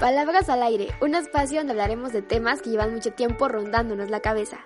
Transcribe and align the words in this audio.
Palabras 0.00 0.48
al 0.48 0.62
aire, 0.62 0.88
un 1.00 1.14
espacio 1.14 1.58
donde 1.58 1.72
hablaremos 1.72 2.12
de 2.12 2.20
temas 2.20 2.60
que 2.60 2.70
llevan 2.70 2.92
mucho 2.92 3.12
tiempo 3.12 3.46
rondándonos 3.48 4.10
la 4.10 4.20
cabeza. 4.20 4.58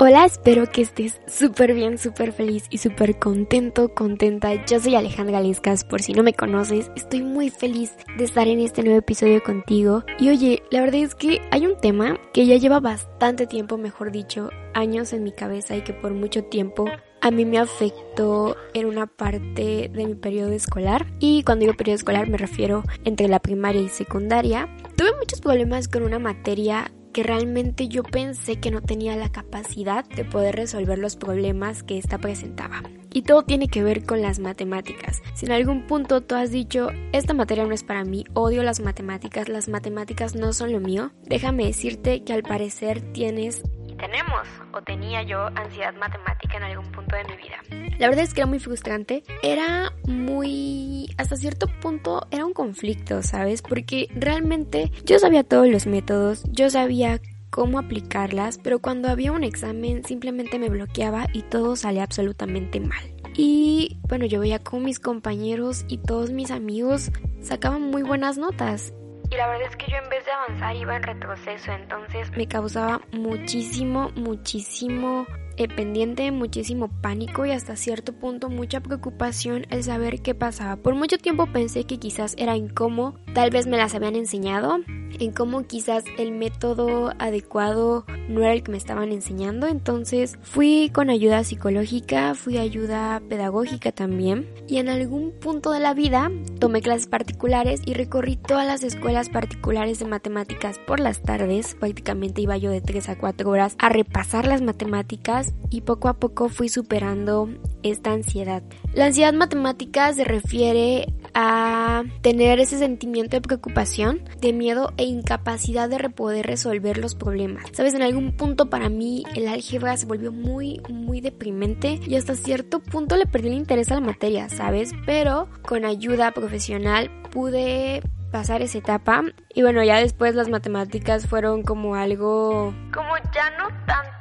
Hola, 0.00 0.24
espero 0.24 0.64
que 0.66 0.82
estés 0.82 1.20
súper 1.26 1.74
bien, 1.74 1.98
súper 1.98 2.32
feliz 2.32 2.64
y 2.70 2.78
súper 2.78 3.18
contento, 3.18 3.92
contenta. 3.94 4.64
Yo 4.64 4.80
soy 4.80 4.94
Alejandra 4.94 5.40
Lescas, 5.40 5.84
por 5.84 6.00
si 6.00 6.12
no 6.12 6.22
me 6.22 6.32
conoces, 6.32 6.90
estoy 6.96 7.22
muy 7.22 7.50
feliz 7.50 7.96
de 8.16 8.24
estar 8.24 8.48
en 8.48 8.60
este 8.60 8.82
nuevo 8.82 9.00
episodio 9.00 9.42
contigo. 9.42 10.04
Y 10.18 10.30
oye, 10.30 10.62
la 10.70 10.80
verdad 10.80 11.00
es 11.00 11.14
que 11.14 11.40
hay 11.50 11.66
un 11.66 11.78
tema 11.80 12.16
que 12.32 12.46
ya 12.46 12.56
lleva 12.56 12.80
bastante 12.80 13.46
tiempo, 13.46 13.76
mejor 13.76 14.10
dicho, 14.10 14.50
años 14.72 15.12
en 15.12 15.24
mi 15.24 15.32
cabeza 15.32 15.76
y 15.76 15.82
que 15.82 15.92
por 15.92 16.14
mucho 16.14 16.44
tiempo 16.44 16.86
a 17.20 17.30
mí 17.30 17.44
me 17.44 17.58
afectó 17.58 18.56
en 18.74 18.86
una 18.86 19.06
parte 19.06 19.90
de 19.92 20.06
mi 20.06 20.14
periodo 20.14 20.52
escolar. 20.52 21.06
Y 21.18 21.42
cuando 21.42 21.64
digo 21.64 21.76
periodo 21.76 21.96
escolar 21.96 22.28
me 22.28 22.38
refiero 22.38 22.84
entre 23.04 23.28
la 23.28 23.40
primaria 23.40 23.82
y 23.82 23.88
secundaria. 23.88 24.68
Tuve 24.96 25.10
muchos 25.18 25.40
problemas 25.40 25.88
con 25.88 26.02
una 26.02 26.18
materia 26.18 26.90
que 27.12 27.22
realmente 27.22 27.88
yo 27.88 28.02
pensé 28.02 28.60
que 28.60 28.70
no 28.70 28.80
tenía 28.80 29.16
la 29.16 29.30
capacidad 29.30 30.04
de 30.04 30.24
poder 30.24 30.56
resolver 30.56 30.98
los 30.98 31.16
problemas 31.16 31.82
que 31.82 31.98
esta 31.98 32.18
presentaba. 32.18 32.82
Y 33.12 33.22
todo 33.22 33.42
tiene 33.42 33.68
que 33.68 33.82
ver 33.82 34.04
con 34.04 34.20
las 34.20 34.38
matemáticas. 34.38 35.22
Si 35.34 35.46
en 35.46 35.52
algún 35.52 35.86
punto 35.86 36.20
tú 36.20 36.34
has 36.34 36.50
dicho, 36.50 36.90
esta 37.12 37.34
materia 37.34 37.64
no 37.64 37.72
es 37.72 37.82
para 37.82 38.04
mí, 38.04 38.24
odio 38.34 38.62
las 38.62 38.80
matemáticas, 38.80 39.48
las 39.48 39.68
matemáticas 39.68 40.34
no 40.34 40.52
son 40.52 40.72
lo 40.72 40.80
mío, 40.80 41.10
déjame 41.24 41.64
decirte 41.64 42.22
que 42.22 42.34
al 42.34 42.42
parecer 42.42 43.00
tienes 43.12 43.62
tenemos 43.98 44.48
o 44.72 44.80
tenía 44.82 45.22
yo 45.22 45.46
ansiedad 45.54 45.94
matemática 45.94 46.56
en 46.56 46.62
algún 46.62 46.90
punto 46.92 47.16
de 47.16 47.24
mi 47.24 47.36
vida. 47.36 47.88
La 47.98 48.08
verdad 48.08 48.24
es 48.24 48.32
que 48.32 48.40
era 48.40 48.46
muy 48.46 48.60
frustrante, 48.60 49.24
era 49.42 49.92
muy, 50.04 51.14
hasta 51.18 51.36
cierto 51.36 51.66
punto 51.80 52.26
era 52.30 52.46
un 52.46 52.52
conflicto, 52.52 53.22
¿sabes? 53.22 53.60
Porque 53.60 54.08
realmente 54.14 54.90
yo 55.04 55.18
sabía 55.18 55.44
todos 55.44 55.68
los 55.68 55.86
métodos, 55.86 56.44
yo 56.50 56.70
sabía 56.70 57.20
cómo 57.50 57.78
aplicarlas, 57.78 58.58
pero 58.58 58.78
cuando 58.78 59.08
había 59.08 59.32
un 59.32 59.42
examen 59.42 60.04
simplemente 60.04 60.58
me 60.58 60.68
bloqueaba 60.68 61.26
y 61.32 61.42
todo 61.42 61.76
salía 61.76 62.04
absolutamente 62.04 62.80
mal. 62.80 63.14
Y 63.34 63.98
bueno, 64.08 64.26
yo 64.26 64.40
veía 64.40 64.58
como 64.58 64.84
mis 64.84 64.98
compañeros 64.98 65.84
y 65.88 65.98
todos 65.98 66.30
mis 66.30 66.50
amigos 66.50 67.10
sacaban 67.40 67.82
muy 67.82 68.02
buenas 68.02 68.36
notas 68.36 68.92
y 69.30 69.36
la 69.36 69.48
verdad 69.48 69.68
es 69.68 69.76
que 69.76 69.90
yo 69.90 69.96
en 69.96 70.08
vez 70.08 70.24
de 70.24 70.32
avanzar 70.32 70.76
iba 70.76 70.96
en 70.96 71.02
retroceso, 71.02 71.72
entonces 71.72 72.30
me 72.36 72.46
causaba 72.46 73.00
muchísimo, 73.12 74.10
muchísimo 74.14 75.26
eh, 75.56 75.68
pendiente, 75.68 76.30
muchísimo 76.30 76.88
pánico 77.02 77.44
y 77.44 77.50
hasta 77.50 77.76
cierto 77.76 78.12
punto 78.12 78.48
mucha 78.48 78.80
preocupación 78.80 79.66
el 79.70 79.82
saber 79.82 80.22
qué 80.22 80.34
pasaba. 80.34 80.76
Por 80.76 80.94
mucho 80.94 81.18
tiempo 81.18 81.46
pensé 81.52 81.84
que 81.84 81.98
quizás 81.98 82.34
era 82.38 82.54
en 82.54 82.68
cómo 82.68 83.18
tal 83.34 83.50
vez 83.50 83.66
me 83.66 83.76
las 83.76 83.94
habían 83.94 84.16
enseñado, 84.16 84.78
en 85.18 85.32
cómo 85.32 85.66
quizás 85.66 86.04
el 86.18 86.32
método 86.32 87.12
adecuado 87.18 88.04
no 88.28 88.40
era 88.40 88.52
el 88.52 88.62
que 88.62 88.72
me 88.72 88.78
estaban 88.78 89.12
enseñando. 89.12 89.66
Entonces 89.66 90.38
fui 90.42 90.90
con 90.92 91.10
ayuda 91.10 91.44
psicológica, 91.44 92.34
fui 92.34 92.58
ayuda 92.58 93.20
pedagógica 93.28 93.92
también. 93.92 94.48
Y 94.66 94.78
en 94.78 94.88
algún 94.88 95.32
punto 95.32 95.72
de 95.72 95.80
la 95.80 95.94
vida 95.94 96.30
tomé 96.58 96.82
clases 96.82 97.06
particulares 97.06 97.80
y 97.84 97.94
recorrí 97.94 98.36
todas 98.36 98.66
las 98.66 98.82
escuelas 98.82 99.28
particulares 99.28 99.98
de 99.98 100.06
matemáticas 100.06 100.78
por 100.86 101.00
las 101.00 101.22
tardes. 101.22 101.74
Prácticamente 101.74 102.42
iba 102.42 102.56
yo 102.56 102.70
de 102.70 102.80
3 102.80 103.08
a 103.08 103.18
4 103.18 103.48
horas 103.48 103.76
a 103.78 103.88
repasar 103.88 104.46
las 104.46 104.62
matemáticas 104.62 105.54
y 105.70 105.82
poco 105.82 106.08
a 106.08 106.14
poco 106.14 106.48
fui 106.48 106.68
superando 106.68 107.48
esta 107.82 108.12
ansiedad. 108.12 108.62
La 108.94 109.06
ansiedad 109.06 109.32
matemática 109.32 110.12
se 110.12 110.24
refiere 110.24 111.12
a 111.34 112.04
tener 112.22 112.60
ese 112.60 112.78
sentimiento 112.78 113.36
de 113.36 113.40
preocupación, 113.40 114.22
de 114.40 114.52
miedo 114.52 114.92
e 114.96 115.04
incapacidad 115.04 115.88
de 115.88 116.08
poder 116.10 116.46
resolver 116.46 116.98
los 116.98 117.14
problemas. 117.14 117.66
Sabes, 117.72 117.94
en 117.94 118.02
algún 118.02 118.32
punto 118.32 118.70
para 118.70 118.88
mí 118.88 119.24
el 119.34 119.48
álgebra 119.48 119.96
se 119.96 120.06
volvió 120.06 120.32
muy, 120.32 120.80
muy 120.88 121.20
deprimente 121.20 122.00
y 122.06 122.16
hasta 122.16 122.34
cierto 122.34 122.80
punto 122.80 123.16
le 123.16 123.26
perdí 123.26 123.48
el 123.48 123.54
interés 123.54 123.90
a 123.90 123.94
la 123.94 124.00
materia, 124.00 124.48
¿sabes? 124.48 124.92
Pero 125.06 125.48
con 125.62 125.84
ayuda 125.84 126.32
profesional 126.32 127.10
pude 127.30 128.02
pasar 128.30 128.62
esa 128.62 128.78
etapa 128.78 129.22
y 129.54 129.62
bueno 129.62 129.82
ya 129.82 129.96
después 130.00 130.34
las 130.34 130.48
matemáticas 130.48 131.26
fueron 131.26 131.62
como 131.62 131.94
algo 131.94 132.74
como 132.92 133.16
ya 133.32 133.50
no 133.56 133.68
tanto 133.86 134.17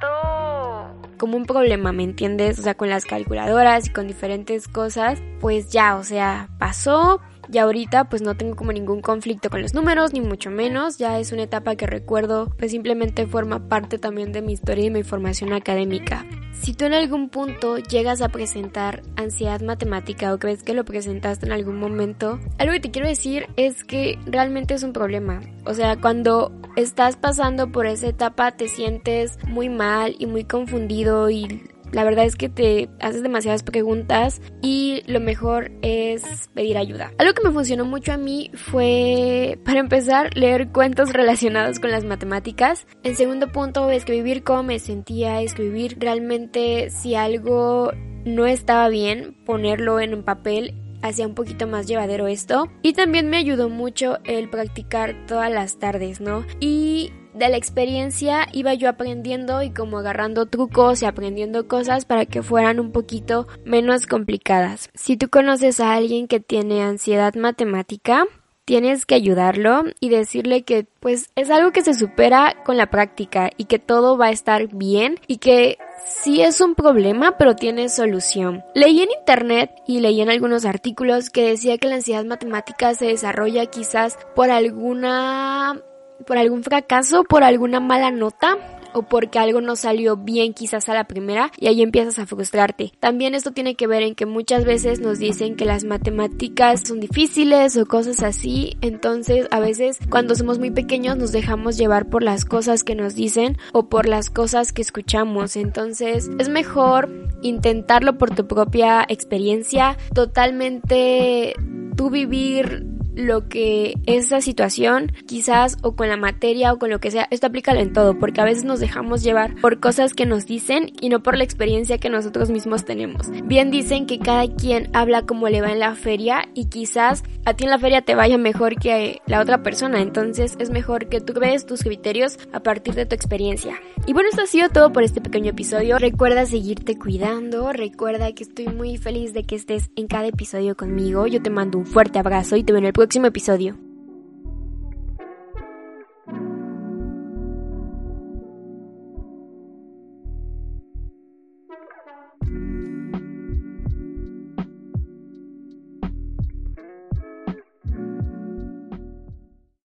como 1.17 1.37
un 1.37 1.45
problema, 1.45 1.91
¿me 1.91 2.03
entiendes? 2.03 2.59
O 2.59 2.61
sea, 2.61 2.75
con 2.75 2.89
las 2.89 3.05
calculadoras 3.05 3.87
y 3.87 3.89
con 3.91 4.07
diferentes 4.07 4.67
cosas, 4.67 5.21
pues 5.39 5.69
ya, 5.69 5.95
o 5.95 6.03
sea, 6.03 6.49
pasó, 6.59 7.21
y 7.51 7.57
ahorita 7.59 8.05
pues 8.05 8.21
no 8.21 8.35
tengo 8.35 8.55
como 8.55 8.71
ningún 8.71 9.01
conflicto 9.01 9.49
con 9.49 9.61
los 9.61 9.73
números, 9.73 10.13
ni 10.13 10.21
mucho 10.21 10.49
menos. 10.49 10.97
Ya 10.97 11.19
es 11.19 11.31
una 11.31 11.43
etapa 11.43 11.75
que 11.75 11.87
recuerdo, 11.87 12.53
pues 12.57 12.71
simplemente 12.71 13.25
forma 13.27 13.69
parte 13.69 13.97
también 13.97 14.31
de 14.31 14.41
mi 14.41 14.53
historia 14.53 14.85
y 14.85 14.91
mi 14.91 15.03
formación 15.03 15.53
académica. 15.53 16.25
Si 16.61 16.73
tú 16.73 16.85
en 16.85 16.93
algún 16.93 17.29
punto 17.29 17.77
llegas 17.77 18.21
a 18.21 18.29
presentar 18.29 19.01
ansiedad 19.15 19.61
matemática 19.61 20.33
o 20.33 20.39
crees 20.39 20.63
que 20.63 20.73
lo 20.73 20.83
presentaste 20.83 21.45
en 21.45 21.51
algún 21.51 21.79
momento, 21.79 22.39
algo 22.57 22.73
que 22.73 22.79
te 22.79 22.91
quiero 22.91 23.07
decir 23.07 23.47
es 23.55 23.83
que 23.83 24.19
realmente 24.25 24.73
es 24.73 24.83
un 24.83 24.91
problema. 24.91 25.41
O 25.65 25.73
sea, 25.73 25.95
cuando 25.95 26.51
estás 26.75 27.15
pasando 27.15 27.71
por 27.71 27.85
esa 27.85 28.07
etapa 28.07 28.51
te 28.51 28.67
sientes 28.67 29.37
muy 29.45 29.69
mal 29.69 30.15
y 30.19 30.25
muy 30.25 30.43
confundido 30.43 31.29
y 31.29 31.69
la 31.91 32.03
verdad 32.03 32.25
es 32.25 32.35
que 32.35 32.49
te 32.49 32.89
haces 32.99 33.23
demasiadas 33.23 33.63
preguntas 33.63 34.41
y 34.61 35.03
lo 35.07 35.19
mejor 35.19 35.71
es 35.81 36.49
pedir 36.53 36.77
ayuda. 36.77 37.11
Algo 37.17 37.33
que 37.33 37.43
me 37.43 37.53
funcionó 37.53 37.85
mucho 37.85 38.13
a 38.13 38.17
mí 38.17 38.51
fue, 38.53 39.59
para 39.65 39.79
empezar, 39.79 40.35
leer 40.35 40.69
cuentos 40.69 41.13
relacionados 41.13 41.79
con 41.79 41.91
las 41.91 42.03
matemáticas. 42.03 42.87
En 43.03 43.15
segundo 43.15 43.51
punto, 43.51 43.89
escribir 43.89 44.43
cómo 44.43 44.63
me 44.63 44.79
sentía, 44.79 45.41
escribir 45.41 45.97
realmente 45.99 46.89
si 46.89 47.15
algo 47.15 47.91
no 48.25 48.45
estaba 48.45 48.89
bien, 48.89 49.35
ponerlo 49.45 49.99
en 49.99 50.13
un 50.13 50.23
papel 50.23 50.75
hacía 51.01 51.27
un 51.27 51.35
poquito 51.35 51.67
más 51.67 51.87
llevadero 51.87 52.27
esto. 52.27 52.69
Y 52.81 52.93
también 52.93 53.29
me 53.29 53.37
ayudó 53.37 53.69
mucho 53.69 54.17
el 54.23 54.49
practicar 54.49 55.15
todas 55.27 55.51
las 55.51 55.77
tardes, 55.79 56.21
¿no? 56.21 56.45
Y 56.59 57.11
de 57.37 57.49
la 57.49 57.57
experiencia 57.57 58.47
iba 58.51 58.73
yo 58.73 58.89
aprendiendo 58.89 59.61
y 59.61 59.71
como 59.71 59.99
agarrando 59.99 60.47
trucos 60.47 61.01
y 61.01 61.05
aprendiendo 61.05 61.67
cosas 61.67 62.05
para 62.05 62.25
que 62.25 62.41
fueran 62.41 62.79
un 62.79 62.91
poquito 62.91 63.47
menos 63.65 64.07
complicadas. 64.07 64.89
Si 64.93 65.17
tú 65.17 65.29
conoces 65.29 65.79
a 65.79 65.93
alguien 65.93 66.27
que 66.27 66.39
tiene 66.39 66.81
ansiedad 66.81 67.35
matemática, 67.35 68.25
tienes 68.65 69.05
que 69.05 69.15
ayudarlo 69.15 69.85
y 70.01 70.09
decirle 70.09 70.63
que 70.63 70.85
pues 70.99 71.29
es 71.35 71.49
algo 71.49 71.71
que 71.71 71.83
se 71.83 71.93
supera 71.93 72.63
con 72.65 72.75
la 72.75 72.89
práctica 72.89 73.49
y 73.55 73.65
que 73.65 73.79
todo 73.79 74.17
va 74.17 74.25
a 74.25 74.31
estar 74.31 74.67
bien 74.67 75.19
y 75.25 75.37
que 75.37 75.77
sí 76.05 76.41
es 76.41 76.59
un 76.59 76.75
problema 76.75 77.37
pero 77.37 77.55
tiene 77.55 77.87
solución. 77.87 78.65
Leí 78.75 79.01
en 79.01 79.09
internet 79.17 79.71
y 79.87 80.01
leí 80.01 80.19
en 80.19 80.29
algunos 80.29 80.65
artículos 80.65 81.29
que 81.29 81.47
decía 81.47 81.77
que 81.77 81.87
la 81.87 81.95
ansiedad 81.95 82.25
matemática 82.25 82.93
se 82.93 83.05
desarrolla 83.05 83.67
quizás 83.67 84.17
por 84.35 84.51
alguna 84.51 85.81
por 86.25 86.37
algún 86.37 86.63
fracaso, 86.63 87.23
por 87.23 87.43
alguna 87.43 87.79
mala 87.79 88.11
nota 88.11 88.57
o 88.93 89.03
porque 89.03 89.39
algo 89.39 89.61
no 89.61 89.75
salió 89.75 90.17
bien 90.17 90.53
quizás 90.53 90.89
a 90.89 90.93
la 90.93 91.05
primera 91.05 91.51
y 91.57 91.67
ahí 91.67 91.81
empiezas 91.81 92.17
a 92.19 92.25
frustrarte. 92.25 92.93
También 92.99 93.35
esto 93.35 93.51
tiene 93.51 93.75
que 93.75 93.87
ver 93.87 94.01
en 94.01 94.15
que 94.15 94.25
muchas 94.25 94.65
veces 94.65 94.99
nos 94.99 95.19
dicen 95.19 95.55
que 95.55 95.65
las 95.65 95.83
matemáticas 95.83 96.81
son 96.87 96.99
difíciles 96.99 97.77
o 97.77 97.85
cosas 97.85 98.23
así, 98.23 98.77
entonces 98.81 99.47
a 99.51 99.59
veces 99.59 99.99
cuando 100.09 100.35
somos 100.35 100.57
muy 100.59 100.71
pequeños 100.71 101.17
nos 101.17 101.31
dejamos 101.31 101.77
llevar 101.77 102.09
por 102.09 102.23
las 102.23 102.45
cosas 102.45 102.83
que 102.83 102.95
nos 102.95 103.13
dicen 103.13 103.57
o 103.71 103.87
por 103.87 104.07
las 104.07 104.29
cosas 104.29 104.73
que 104.73 104.81
escuchamos, 104.81 105.55
entonces 105.55 106.29
es 106.39 106.49
mejor 106.49 107.09
intentarlo 107.43 108.17
por 108.17 108.33
tu 108.33 108.47
propia 108.47 109.05
experiencia, 109.07 109.97
totalmente 110.13 111.53
tú 111.95 112.09
vivir 112.09 112.96
lo 113.17 113.49
que 113.49 113.95
esa 114.05 114.41
situación, 114.41 115.11
quizás 115.25 115.77
o 115.81 115.95
con 115.95 116.07
la 116.07 116.17
materia 116.17 116.71
o 116.71 116.77
con 116.77 116.91
lo 116.91 116.99
que 116.99 117.11
sea, 117.11 117.27
esto 117.31 117.47
aplícalo 117.47 117.79
en 117.79 117.91
todo, 117.91 118.17
porque 118.19 118.41
a 118.41 118.45
veces 118.45 118.63
nos 118.63 118.79
dejamos 118.79 119.23
llevar 119.23 119.55
por 119.59 119.79
cosas 119.79 120.13
que 120.13 120.27
nos 120.27 120.45
dicen 120.45 120.91
y 121.01 121.09
no 121.09 121.23
por 121.23 121.35
la 121.35 121.43
experiencia 121.43 121.97
que 121.97 122.09
nosotros 122.09 122.51
mismos 122.51 122.85
tenemos. 122.85 123.27
Bien 123.43 123.71
dicen 123.71 124.05
que 124.05 124.19
cada 124.19 124.47
quien 124.47 124.89
habla 124.93 125.23
como 125.23 125.49
le 125.49 125.61
va 125.61 125.71
en 125.71 125.79
la 125.79 125.95
feria 125.95 126.47
y 126.53 126.65
quizás 126.65 127.23
a 127.45 127.55
ti 127.55 127.63
en 127.63 127.71
la 127.71 127.79
feria 127.79 128.03
te 128.03 128.13
vaya 128.13 128.37
mejor 128.37 128.75
que 128.75 129.19
la 129.25 129.41
otra 129.41 129.63
persona, 129.63 130.01
entonces 130.01 130.55
es 130.59 130.69
mejor 130.69 131.07
que 131.09 131.19
tú 131.19 131.33
veas 131.33 131.65
tus 131.65 131.81
criterios 131.81 132.37
a 132.53 132.59
partir 132.59 132.93
de 132.93 133.05
tu 133.05 133.15
experiencia. 133.15 133.75
Y 134.05 134.13
bueno, 134.13 134.29
esto 134.29 134.43
ha 134.43 134.47
sido 134.47 134.69
todo 134.69 134.93
por 134.93 135.03
este 135.03 135.21
pequeño 135.21 135.51
episodio. 135.51 135.97
Recuerda 135.97 136.45
seguirte 136.45 136.97
cuidando, 136.97 137.73
recuerda 137.73 138.31
que 138.33 138.43
estoy 138.43 138.67
muy 138.67 138.97
feliz 138.97 139.33
de 139.33 139.43
que 139.43 139.55
estés 139.55 139.89
en 139.95 140.07
cada 140.07 140.27
episodio 140.27 140.77
conmigo. 140.77 141.25
Yo 141.25 141.41
te 141.41 141.49
mando 141.49 141.79
un 141.79 141.85
fuerte 141.85 142.19
abrazo 142.19 142.55
y 142.55 142.63
te 142.63 142.73
veo 142.73 142.79
en 142.79 142.85
el 142.85 142.93
próximo 143.07 143.27
episodio. 143.27 143.86